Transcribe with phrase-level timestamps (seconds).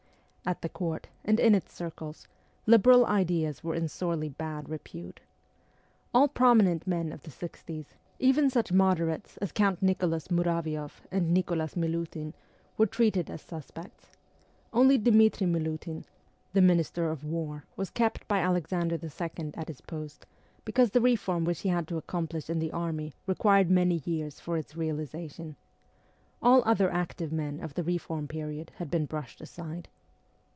[0.43, 2.27] At the Court, and in its circles,
[2.65, 5.19] liberal ideas were in sorely bad repute.
[6.15, 11.75] All prominent men of the sixties, even such moderates as Count Nicholas Muravioff and Nicholas
[11.77, 12.33] Milutin,
[12.75, 14.13] were treated as sus pects.
[14.73, 16.05] Only Dmitri Milutin,
[16.53, 19.51] the Minister of War, was kept by Alexander II.
[19.53, 20.25] at his post,
[20.65, 24.57] because the reform which he had to accomplish in the army required many years for
[24.57, 25.55] its realization.
[26.41, 29.87] All other active men of the reform period had been brushed aside.